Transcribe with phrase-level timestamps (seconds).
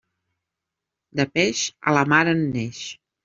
[1.19, 2.81] De peix, a la mar en neix.